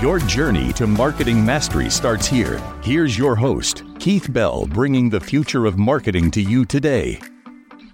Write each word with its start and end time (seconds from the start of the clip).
Your 0.00 0.20
journey 0.20 0.72
to 0.74 0.86
marketing 0.86 1.44
mastery 1.44 1.90
starts 1.90 2.24
here. 2.24 2.62
Here's 2.84 3.18
your 3.18 3.34
host, 3.34 3.82
Keith 3.98 4.32
Bell, 4.32 4.64
bringing 4.66 5.10
the 5.10 5.18
future 5.18 5.66
of 5.66 5.76
marketing 5.76 6.30
to 6.30 6.40
you 6.40 6.64
today. 6.64 7.18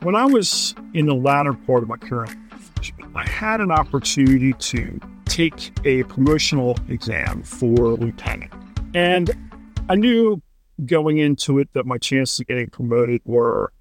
When 0.03 0.15
I 0.15 0.27
was 0.27 0.75
in 0.93 1.07
the 1.07 1.15
latter 1.15 1.55
part 1.55 1.83
of 1.83 1.89
my 1.89 1.97
career, 1.97 2.27
I 3.15 3.27
had 3.27 3.63
an 3.63 3.71
opportunity 3.71 4.53
to 4.53 5.01
take 5.25 5.73
a 5.87 6.03
promotional 6.03 6.77
exam 6.91 7.43
for 7.43 7.95
lieutenant. 7.95 8.53
And 8.95 9.31
I 9.89 9.95
knew 9.95 10.43
going 10.85 11.17
into 11.17 11.59
it 11.59 11.73
that 11.73 11.87
my 11.87 11.97
chances 11.97 12.39
of 12.39 12.47
getting 12.49 12.69
promoted 12.69 13.23
were 13.25 13.73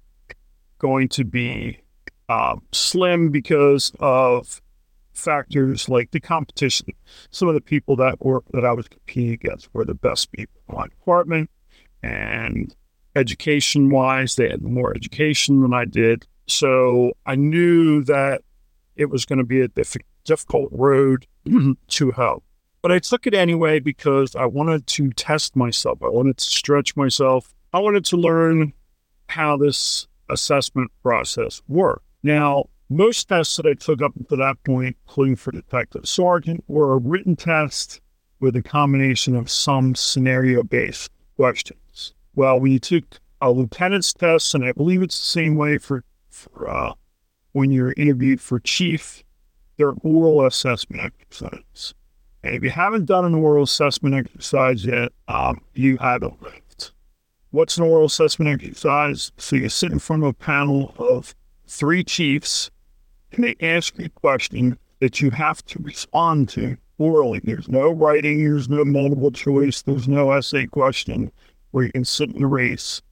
going 0.78 1.10
to 1.10 1.24
be 1.26 1.78
um, 2.30 2.62
slim 2.72 3.28
because 3.28 3.92
of 4.00 4.62
factors 5.14 5.88
like 5.88 6.10
the 6.10 6.20
competition. 6.20 6.88
Some 7.30 7.48
of 7.48 7.54
the 7.54 7.60
people 7.60 7.96
that 7.96 8.24
were 8.24 8.42
that 8.52 8.64
I 8.64 8.72
was 8.72 8.88
competing 8.88 9.32
against 9.32 9.72
were 9.72 9.84
the 9.84 9.94
best 9.94 10.32
people 10.32 10.60
in 10.68 10.76
my 10.76 10.86
department, 10.88 11.50
and 12.02 12.74
education 13.16 13.90
wise, 13.90 14.36
they 14.36 14.50
had 14.50 14.62
more 14.62 14.94
education 14.94 15.62
than 15.62 15.72
I 15.72 15.84
did. 15.84 16.26
So 16.46 17.12
I 17.26 17.36
knew 17.36 18.02
that 18.04 18.42
it 18.96 19.06
was 19.06 19.24
going 19.24 19.38
to 19.38 19.44
be 19.44 19.60
a 19.60 19.68
diff- 19.68 19.96
difficult 20.24 20.68
road 20.72 21.26
to 21.88 22.12
hoe. 22.12 22.42
But 22.82 22.92
I 22.92 22.98
took 22.98 23.26
it 23.26 23.34
anyway 23.34 23.80
because 23.80 24.36
I 24.36 24.44
wanted 24.44 24.86
to 24.88 25.10
test 25.12 25.56
myself. 25.56 26.02
I 26.02 26.08
wanted 26.08 26.36
to 26.36 26.44
stretch 26.44 26.96
myself. 26.96 27.54
I 27.72 27.78
wanted 27.78 28.04
to 28.06 28.16
learn 28.16 28.74
how 29.28 29.56
this 29.56 30.06
assessment 30.28 30.90
process 31.02 31.62
worked. 31.66 32.04
Now, 32.22 32.66
most 32.94 33.28
tests 33.28 33.56
that 33.56 33.66
I 33.66 33.74
took 33.74 34.00
up 34.00 34.12
to 34.28 34.36
that 34.36 34.62
point, 34.64 34.96
including 35.06 35.36
for 35.36 35.50
detective 35.50 36.08
sergeant, 36.08 36.64
were 36.68 36.94
a 36.94 36.98
written 36.98 37.34
test 37.36 38.00
with 38.40 38.54
a 38.56 38.62
combination 38.62 39.34
of 39.34 39.50
some 39.50 39.94
scenario 39.94 40.62
based 40.62 41.10
questions. 41.36 42.14
Well, 42.34 42.60
when 42.60 42.72
you 42.72 42.78
took 42.78 43.04
a 43.40 43.50
lieutenant's 43.50 44.12
test, 44.12 44.54
and 44.54 44.64
I 44.64 44.72
believe 44.72 45.02
it's 45.02 45.18
the 45.18 45.26
same 45.26 45.56
way 45.56 45.78
for, 45.78 46.04
for 46.30 46.68
uh, 46.68 46.92
when 47.52 47.70
you're 47.70 47.94
interviewed 47.96 48.40
for 48.40 48.60
chief, 48.60 49.24
they're 49.76 49.94
oral 50.02 50.46
assessment 50.46 51.02
exercises. 51.02 51.94
And 52.42 52.54
if 52.54 52.62
you 52.62 52.70
haven't 52.70 53.06
done 53.06 53.24
an 53.24 53.34
oral 53.34 53.64
assessment 53.64 54.14
exercise 54.14 54.84
yet, 54.84 55.12
um, 55.28 55.62
you 55.74 55.96
haven't 55.96 56.42
lived. 56.42 56.92
What's 57.50 57.76
an 57.76 57.84
oral 57.84 58.06
assessment 58.06 58.62
exercise? 58.62 59.32
So 59.38 59.56
you 59.56 59.68
sit 59.68 59.92
in 59.92 59.98
front 59.98 60.22
of 60.22 60.28
a 60.28 60.34
panel 60.34 60.94
of 60.98 61.34
three 61.66 62.04
chiefs 62.04 62.70
they 63.42 63.56
ask 63.60 63.98
you 63.98 64.06
a 64.06 64.08
question 64.08 64.78
that 65.00 65.20
you 65.20 65.30
have 65.30 65.64
to 65.66 65.78
respond 65.80 66.48
to 66.50 66.76
orally. 66.98 67.40
There's 67.42 67.68
no 67.68 67.90
writing, 67.90 68.44
there's 68.44 68.68
no 68.68 68.84
multiple 68.84 69.30
choice, 69.30 69.82
there's 69.82 70.08
no 70.08 70.30
essay 70.32 70.66
question 70.66 71.32
where 71.72 71.84
you 71.84 71.92
can 71.92 72.04
sit 72.04 72.32
the 72.38 72.46
race. 72.46 73.02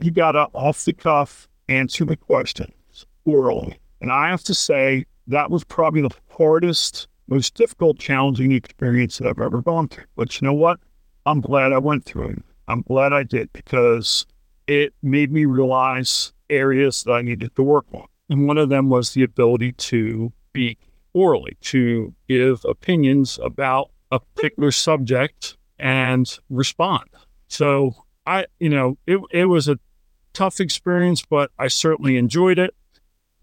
You 0.00 0.10
got 0.10 0.32
to 0.32 0.48
off 0.54 0.84
the 0.84 0.92
cuff 0.92 1.48
answer 1.68 2.04
the 2.04 2.16
questions 2.16 3.06
orally. 3.24 3.78
And 4.00 4.12
I 4.12 4.28
have 4.28 4.42
to 4.44 4.54
say, 4.54 5.06
that 5.26 5.50
was 5.50 5.64
probably 5.64 6.02
the 6.02 6.14
hardest, 6.30 7.08
most 7.28 7.54
difficult, 7.54 7.98
challenging 7.98 8.52
experience 8.52 9.18
that 9.18 9.28
I've 9.28 9.40
ever 9.40 9.60
gone 9.60 9.88
through. 9.88 10.04
But 10.16 10.40
you 10.40 10.46
know 10.46 10.54
what? 10.54 10.80
I'm 11.26 11.40
glad 11.40 11.72
I 11.72 11.78
went 11.78 12.04
through 12.04 12.28
it. 12.30 12.42
I'm 12.68 12.82
glad 12.82 13.12
I 13.12 13.22
did 13.22 13.52
because 13.52 14.26
it 14.66 14.94
made 15.02 15.30
me 15.30 15.44
realize 15.44 16.32
areas 16.50 17.04
that 17.04 17.12
I 17.12 17.22
needed 17.22 17.54
to 17.56 17.62
work 17.62 17.86
on. 17.92 18.06
And 18.28 18.46
one 18.46 18.58
of 18.58 18.68
them 18.68 18.90
was 18.90 19.12
the 19.12 19.22
ability 19.22 19.72
to 19.72 20.32
speak 20.50 20.78
orally, 21.12 21.56
to 21.62 22.14
give 22.28 22.64
opinions 22.64 23.38
about 23.42 23.90
a 24.10 24.20
particular 24.20 24.70
subject 24.70 25.56
and 25.78 26.38
respond. 26.50 27.04
So 27.48 27.94
I, 28.26 28.46
you 28.58 28.68
know, 28.68 28.98
it, 29.06 29.20
it 29.30 29.46
was 29.46 29.68
a 29.68 29.78
tough 30.32 30.60
experience, 30.60 31.22
but 31.28 31.50
I 31.58 31.68
certainly 31.68 32.16
enjoyed 32.16 32.58
it. 32.58 32.74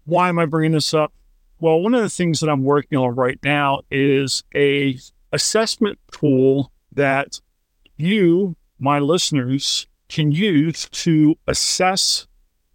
Why 0.04 0.28
am 0.28 0.38
I 0.38 0.46
bringing 0.46 0.72
this 0.72 0.94
up? 0.94 1.12
Well, 1.58 1.80
one 1.80 1.94
of 1.94 2.02
the 2.02 2.10
things 2.10 2.40
that 2.40 2.48
I'm 2.50 2.64
working 2.64 2.98
on 2.98 3.14
right 3.14 3.38
now 3.42 3.80
is 3.90 4.44
a 4.54 4.98
assessment 5.32 5.98
tool 6.12 6.70
that 6.92 7.40
you, 7.96 8.56
my 8.78 8.98
listeners, 8.98 9.86
can 10.08 10.30
use 10.30 10.88
to 10.90 11.34
assess 11.46 12.26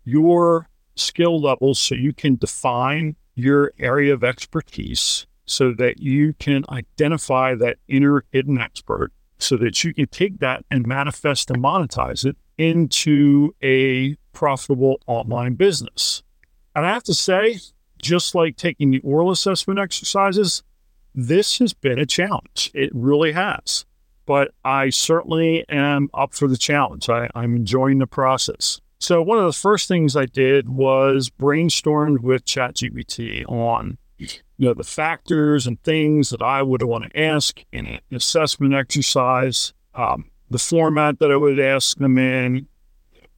your 0.03 0.67
skill 1.01 1.41
levels 1.41 1.79
so 1.79 1.95
you 1.95 2.13
can 2.13 2.35
define 2.35 3.15
your 3.35 3.73
area 3.79 4.13
of 4.13 4.23
expertise 4.23 5.25
so 5.45 5.73
that 5.73 5.99
you 5.99 6.33
can 6.33 6.63
identify 6.69 7.55
that 7.55 7.77
inner 7.87 8.23
hidden 8.31 8.57
expert 8.57 9.11
so 9.37 9.57
that 9.57 9.83
you 9.83 9.93
can 9.93 10.07
take 10.07 10.39
that 10.39 10.63
and 10.69 10.85
manifest 10.85 11.49
and 11.49 11.61
monetize 11.61 12.25
it 12.25 12.37
into 12.57 13.53
a 13.63 14.15
profitable 14.33 15.01
online 15.07 15.55
business. 15.55 16.23
And 16.75 16.85
I 16.85 16.93
have 16.93 17.03
to 17.03 17.13
say, 17.13 17.59
just 18.01 18.35
like 18.35 18.55
taking 18.55 18.91
the 18.91 18.99
oral 18.99 19.31
assessment 19.31 19.79
exercises, 19.79 20.63
this 21.13 21.59
has 21.59 21.73
been 21.73 21.99
a 21.99 22.05
challenge. 22.05 22.71
It 22.73 22.91
really 22.93 23.33
has. 23.33 23.85
But 24.25 24.53
I 24.63 24.89
certainly 24.91 25.65
am 25.67 26.09
up 26.13 26.33
for 26.33 26.47
the 26.47 26.57
challenge. 26.57 27.09
I, 27.09 27.29
am 27.35 27.55
enjoying 27.55 27.97
the 27.97 28.07
process. 28.07 28.79
So 29.01 29.19
one 29.19 29.39
of 29.39 29.45
the 29.45 29.57
first 29.57 29.87
things 29.87 30.15
I 30.15 30.27
did 30.27 30.69
was 30.69 31.31
brainstormed 31.31 32.19
with 32.19 32.45
ChatGPT 32.45 33.43
on 33.49 33.97
you 34.19 34.29
know 34.59 34.75
the 34.75 34.83
factors 34.83 35.65
and 35.65 35.81
things 35.81 36.29
that 36.29 36.43
I 36.43 36.61
would 36.61 36.83
want 36.83 37.05
to 37.05 37.19
ask 37.19 37.65
in 37.71 37.87
an 37.87 37.99
assessment 38.11 38.75
exercise, 38.75 39.73
um, 39.95 40.25
the 40.51 40.59
format 40.59 41.17
that 41.17 41.31
I 41.31 41.35
would 41.35 41.59
ask 41.59 41.97
them 41.97 42.19
in, 42.19 42.67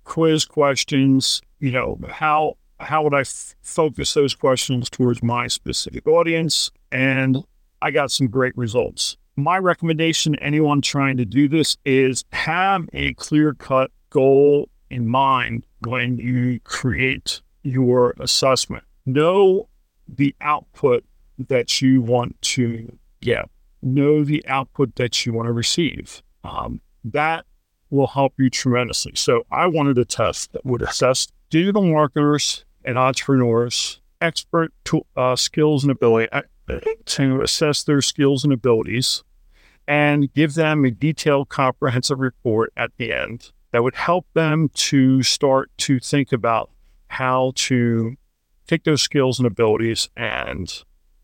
quiz 0.03 0.43
questions. 0.43 1.41
You 1.59 1.71
know 1.71 1.97
how 2.09 2.57
how 2.81 3.03
would 3.03 3.13
I 3.13 3.21
f- 3.21 3.55
focus 3.61 4.13
those 4.15 4.35
questions 4.35 4.89
towards 4.89 5.23
my 5.23 5.47
specific 5.47 6.05
audience, 6.07 6.71
and 6.91 7.37
I 7.81 7.91
got 7.91 8.11
some 8.11 8.27
great 8.27 8.57
results. 8.57 9.15
My 9.37 9.59
recommendation 9.59 10.33
to 10.33 10.43
anyone 10.43 10.81
trying 10.81 11.15
to 11.17 11.25
do 11.25 11.47
this 11.47 11.77
is 11.85 12.25
have 12.33 12.89
a 12.91 13.13
clear 13.13 13.53
cut 13.53 13.91
goal 14.09 14.67
in 14.93 15.07
mind 15.07 15.65
when 15.87 16.17
you 16.17 16.59
create 16.61 17.41
your 17.63 18.13
assessment. 18.19 18.83
Know 19.05 19.67
the 20.07 20.35
output 20.39 21.03
that 21.39 21.81
you 21.81 22.01
want 22.01 22.39
to 22.41 22.97
get, 23.21 23.49
know 23.81 24.23
the 24.23 24.45
output 24.47 24.95
that 24.95 25.25
you 25.25 25.33
want 25.33 25.47
to 25.47 25.51
receive. 25.51 26.21
Um, 26.43 26.79
that 27.03 27.45
will 27.89 28.07
help 28.07 28.33
you 28.37 28.49
tremendously. 28.49 29.13
So, 29.15 29.45
I 29.51 29.67
wanted 29.67 29.97
a 29.97 30.05
test 30.05 30.53
that 30.53 30.65
would 30.65 30.81
assess 30.81 31.27
digital 31.49 31.83
marketers 31.83 32.65
and 32.85 32.97
entrepreneurs' 32.97 33.99
expert 34.21 34.73
to, 34.85 35.05
uh, 35.15 35.35
skills 35.35 35.83
and 35.83 35.91
ability 35.91 36.31
uh, 36.31 36.41
to 37.05 37.41
assess 37.41 37.83
their 37.83 38.01
skills 38.01 38.43
and 38.43 38.53
abilities 38.53 39.23
and 39.87 40.33
give 40.33 40.53
them 40.53 40.85
a 40.85 40.91
detailed, 40.91 41.49
comprehensive 41.49 42.19
report 42.19 42.71
at 42.77 42.91
the 42.97 43.11
end 43.11 43.51
that 43.73 43.83
would 43.83 43.95
help 43.95 44.25
them 44.33 44.69
to 44.69 45.21
start 45.21 45.69
to 45.79 45.99
think 45.99 46.31
about 46.31 46.71
how 47.07 47.51
to 47.55 48.15
take 48.67 48.85
those 48.85 49.01
skills 49.01 49.39
and 49.39 49.45
abilities 49.45 50.09
and 50.15 50.83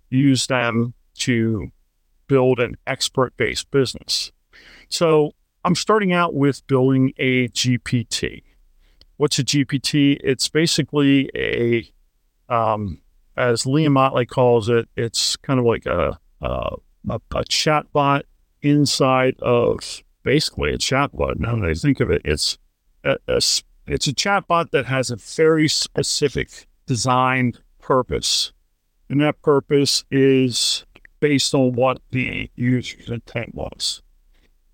use 0.10 0.48
them 0.48 0.94
to 1.14 1.72
build 2.28 2.60
an 2.60 2.76
expert 2.86 3.38
based 3.38 3.72
business. 3.72 4.34
So 4.90 5.32
I'm 5.64 5.76
starting 5.76 6.12
out 6.12 6.34
with 6.34 6.66
building 6.68 7.14
a 7.18 7.48
GPT. 7.50 8.44
What's 9.16 9.40
a 9.40 9.44
GPT? 9.44 10.20
It's 10.22 10.50
basically 10.50 11.30
a, 11.36 11.90
um, 12.54 13.00
as 13.38 13.64
Liam 13.64 13.98
Ottley 13.98 14.26
calls 14.26 14.68
it, 14.68 14.90
it's 14.98 15.38
kind 15.38 15.60
of 15.60 15.66
like 15.66 15.86
a, 15.86 16.20
a 16.42 16.76
a, 17.08 17.16
a 17.16 17.44
chatbot 17.46 18.24
inside 18.62 19.36
of 19.40 20.04
basically 20.30 20.72
a 20.72 20.78
chatbot. 20.78 21.40
Now 21.40 21.56
that 21.56 21.68
I 21.68 21.74
think 21.74 22.00
of 22.00 22.12
it, 22.12 22.22
it's 22.24 22.60
a, 23.04 23.18
a, 23.28 23.42
it's 23.88 24.08
a 24.08 24.14
chatbot 24.14 24.70
that 24.70 24.86
has 24.86 25.10
a 25.10 25.16
very 25.16 25.68
specific 25.68 26.68
designed 26.86 27.60
purpose. 27.80 28.54
And 29.10 29.20
that 29.22 29.42
purpose 29.42 30.06
is 30.12 30.86
based 31.20 31.56
on 31.56 31.74
what 31.74 32.00
the 32.12 32.48
user's 32.56 33.10
intent 33.10 33.56
was. 33.56 34.04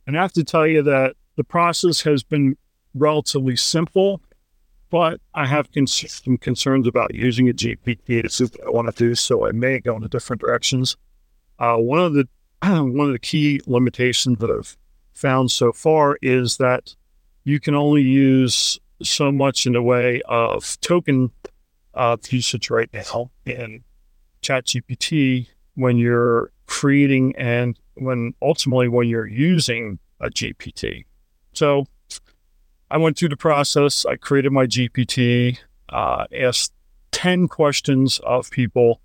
And 0.05 0.17
I 0.17 0.23
have 0.23 0.33
to 0.33 0.43
tell 0.43 0.67
you 0.67 0.83
that 0.83 1.15
the 1.37 1.45
process 1.45 2.01
has 2.01 2.21
been 2.21 2.57
relatively 2.93 3.55
simple, 3.55 4.19
but 4.89 5.21
I 5.35 5.45
have 5.45 5.69
some 5.73 6.37
concerns 6.37 6.85
about 6.85 7.15
using 7.15 7.47
a 7.47 7.53
GPT 7.53 8.23
to 8.23 8.29
see 8.29 8.43
what 8.43 8.67
I 8.67 8.69
want 8.71 8.93
to 8.93 8.93
do, 8.93 9.15
so 9.15 9.47
I 9.47 9.53
may 9.53 9.79
go 9.79 9.95
in 9.95 10.05
different 10.09 10.41
directions. 10.41 10.97
Uh, 11.59 11.77
one 11.77 11.99
of 11.99 12.13
the 12.13 12.27
one 12.61 13.07
of 13.07 13.13
the 13.13 13.19
key 13.19 13.61
limitations 13.65 14.39
that 14.39 14.51
I've 14.51 14.77
found 15.15 15.49
so 15.51 15.71
far 15.71 16.17
is 16.21 16.57
that 16.57 16.95
you 17.43 17.59
can 17.59 17.73
only 17.73 18.01
use 18.01 18.79
so 19.01 19.31
much 19.31 19.65
in 19.65 19.73
the 19.73 19.81
way 19.81 20.21
of 20.27 20.79
token 20.81 21.31
uh, 21.93 22.17
usage 22.29 22.69
right 22.69 22.89
now 22.93 23.31
in 23.45 23.83
ChatGPT 24.41 25.47
when 25.75 25.97
you're 25.97 26.51
creating 26.67 27.35
and 27.37 27.79
when 27.95 28.33
ultimately 28.41 28.87
when 28.87 29.07
you're 29.07 29.27
using 29.27 29.99
a 30.19 30.29
GPT. 30.29 31.05
So 31.53 31.85
I 32.91 32.97
went 32.97 33.17
through 33.17 33.29
the 33.29 33.37
process. 33.37 34.05
I 34.05 34.15
created 34.15 34.51
my 34.51 34.65
GPT, 34.65 35.57
uh, 35.89 36.25
asked 36.33 36.73
10 37.11 37.47
questions 37.47 38.19
of 38.23 38.51
people, 38.51 39.01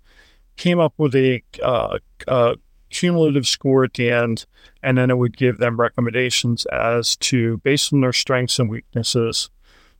came 0.57 0.79
up 0.79 0.93
with 0.97 1.15
a, 1.15 1.41
uh, 1.63 1.97
a 2.27 2.55
cumulative 2.91 3.47
score 3.47 3.83
at 3.83 3.93
the 3.93 4.11
end, 4.11 4.45
and 4.83 4.97
then 4.97 5.09
it 5.09 5.17
would 5.17 5.37
give 5.37 5.57
them 5.57 5.79
recommendations 5.79 6.65
as 6.67 7.15
to, 7.17 7.57
based 7.57 7.93
on 7.93 8.01
their 8.01 8.13
strengths 8.13 8.59
and 8.59 8.69
weaknesses, 8.69 9.49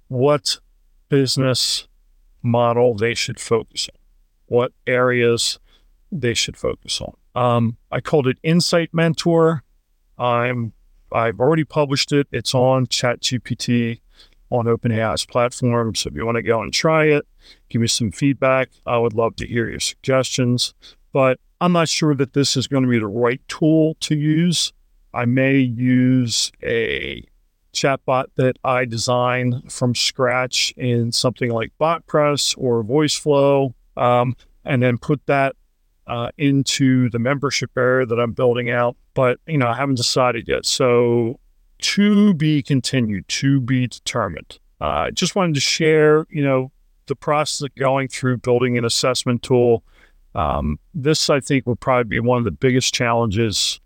what 0.07 0.59
business 1.09 1.87
model 2.43 2.95
they 2.95 3.13
should 3.13 3.39
focus 3.39 3.89
on, 3.93 3.99
what 4.47 4.73
areas 4.85 5.59
they 6.11 6.33
should 6.33 6.57
focus 6.57 7.01
on. 7.01 7.15
Um, 7.33 7.77
I 7.91 8.01
called 8.01 8.27
it 8.27 8.37
Insight 8.43 8.93
Mentor. 8.93 9.63
I'm 10.17 10.73
I've 11.13 11.39
already 11.39 11.63
published 11.63 12.11
it. 12.11 12.27
It's 12.31 12.53
on 12.53 12.87
ChatGPT 12.87 13.99
on 14.49 14.65
OpenAI's 14.65 15.25
platform. 15.25 15.95
So 15.95 16.09
if 16.09 16.15
you 16.15 16.25
want 16.25 16.37
to 16.37 16.41
go 16.41 16.61
and 16.61 16.73
try 16.73 17.05
it, 17.05 17.25
give 17.69 17.81
me 17.81 17.87
some 17.87 18.11
feedback. 18.11 18.69
I 18.85 18.97
would 18.97 19.13
love 19.13 19.35
to 19.37 19.47
hear 19.47 19.69
your 19.69 19.79
suggestions. 19.79 20.73
But 21.13 21.39
I'm 21.59 21.73
not 21.73 21.89
sure 21.89 22.15
that 22.15 22.33
this 22.33 22.57
is 22.57 22.67
going 22.67 22.83
to 22.83 22.89
be 22.89 22.99
the 22.99 23.07
right 23.07 23.41
tool 23.47 23.95
to 24.01 24.15
use. 24.15 24.73
I 25.13 25.25
may 25.25 25.57
use 25.57 26.51
a 26.63 27.23
chatbot 27.73 28.25
that 28.35 28.57
I 28.63 28.85
design 28.85 29.63
from 29.69 29.95
scratch 29.95 30.73
in 30.77 31.11
something 31.11 31.51
like 31.51 31.71
Botpress 31.79 32.55
or 32.57 32.83
Voiceflow, 32.83 33.73
um, 33.97 34.35
and 34.65 34.81
then 34.81 34.97
put 34.97 35.25
that 35.27 35.55
uh, 36.07 36.29
into 36.37 37.09
the 37.09 37.19
membership 37.19 37.71
area 37.77 38.05
that 38.05 38.19
I'm 38.19 38.33
building 38.33 38.69
out. 38.69 38.95
But, 39.13 39.39
you 39.47 39.57
know, 39.57 39.67
I 39.67 39.75
haven't 39.75 39.95
decided 39.95 40.47
yet. 40.47 40.65
So 40.65 41.39
to 41.79 42.33
be 42.33 42.61
continued, 42.61 43.27
to 43.27 43.59
be 43.59 43.87
determined. 43.87 44.59
Uh, 44.79 44.83
I 44.83 45.07
uh, 45.07 45.11
just 45.11 45.35
wanted 45.35 45.55
to 45.55 45.61
share, 45.61 46.25
you 46.29 46.43
know, 46.43 46.71
the 47.07 47.15
process 47.15 47.61
of 47.61 47.75
going 47.75 48.07
through 48.07 48.37
building 48.37 48.77
an 48.77 48.85
assessment 48.85 49.43
tool. 49.43 49.83
Um, 50.35 50.79
this, 50.93 51.29
I 51.29 51.39
think, 51.39 51.65
will 51.65 51.75
probably 51.75 52.09
be 52.09 52.19
one 52.19 52.37
of 52.37 52.45
the 52.45 52.51
biggest 52.51 52.93
challenges 52.93 53.79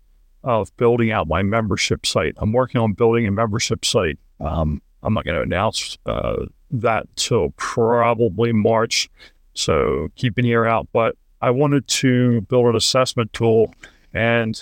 of 0.44 0.74
building 0.76 1.10
out 1.10 1.26
my 1.26 1.42
membership 1.42 2.06
site. 2.06 2.34
I'm 2.38 2.52
working 2.52 2.80
on 2.80 2.92
building 2.92 3.26
a 3.26 3.32
membership 3.32 3.84
site. 3.84 4.18
Um, 4.40 4.80
I'm 5.02 5.14
not 5.14 5.24
going 5.24 5.36
to 5.36 5.42
announce 5.42 5.98
uh, 6.06 6.46
that 6.70 7.06
till 7.16 7.50
probably 7.56 8.52
March. 8.52 9.08
So 9.54 10.08
keep 10.16 10.38
an 10.38 10.44
ear 10.44 10.64
out. 10.64 10.88
But 10.92 11.16
I 11.40 11.50
wanted 11.50 11.86
to 11.88 12.42
build 12.42 12.66
an 12.66 12.76
assessment 12.76 13.32
tool, 13.32 13.74
and 14.14 14.60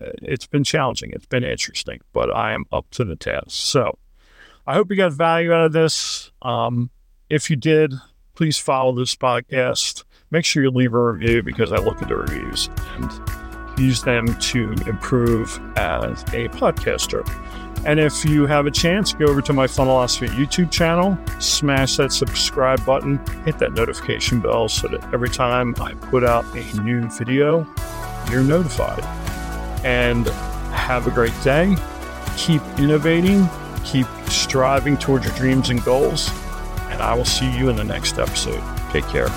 uh, 0.00 0.10
it's 0.22 0.46
been 0.46 0.64
challenging. 0.64 1.10
It's 1.12 1.26
been 1.26 1.44
interesting, 1.44 2.00
but 2.12 2.34
I 2.34 2.52
am 2.52 2.64
up 2.72 2.86
to 2.92 3.04
the 3.04 3.16
task. 3.16 3.50
So 3.50 3.98
I 4.66 4.74
hope 4.74 4.90
you 4.90 4.96
got 4.96 5.12
value 5.12 5.52
out 5.52 5.66
of 5.66 5.72
this. 5.72 6.32
Um, 6.42 6.90
if 7.30 7.48
you 7.50 7.56
did, 7.56 7.94
please 8.34 8.58
follow 8.58 8.94
this 8.94 9.14
podcast. 9.14 10.04
Make 10.36 10.44
sure 10.44 10.62
you 10.62 10.70
leave 10.70 10.92
a 10.92 11.12
review 11.12 11.42
because 11.42 11.72
I 11.72 11.78
look 11.78 12.02
at 12.02 12.08
the 12.08 12.14
reviews 12.14 12.68
and 12.94 13.10
use 13.78 14.02
them 14.02 14.38
to 14.38 14.70
improve 14.86 15.58
as 15.78 16.20
a 16.24 16.50
podcaster. 16.50 17.26
And 17.86 17.98
if 17.98 18.22
you 18.22 18.44
have 18.44 18.66
a 18.66 18.70
chance, 18.70 19.14
go 19.14 19.24
over 19.24 19.40
to 19.40 19.54
my 19.54 19.66
Funnelosophy 19.66 20.28
YouTube 20.28 20.70
channel, 20.70 21.16
smash 21.40 21.96
that 21.96 22.12
subscribe 22.12 22.84
button, 22.84 23.16
hit 23.46 23.58
that 23.60 23.72
notification 23.72 24.40
bell 24.40 24.68
so 24.68 24.88
that 24.88 25.02
every 25.14 25.30
time 25.30 25.74
I 25.80 25.94
put 25.94 26.22
out 26.22 26.44
a 26.54 26.82
new 26.82 27.08
video, 27.08 27.66
you're 28.30 28.44
notified. 28.44 29.02
And 29.86 30.26
have 30.26 31.06
a 31.06 31.10
great 31.10 31.32
day. 31.42 31.76
Keep 32.36 32.60
innovating, 32.76 33.48
keep 33.86 34.06
striving 34.28 34.98
towards 34.98 35.24
your 35.24 35.34
dreams 35.36 35.70
and 35.70 35.82
goals. 35.82 36.28
And 36.90 37.00
I 37.00 37.14
will 37.14 37.24
see 37.24 37.50
you 37.56 37.70
in 37.70 37.76
the 37.76 37.84
next 37.84 38.18
episode. 38.18 38.62
Take 38.92 39.06
care. 39.06 39.30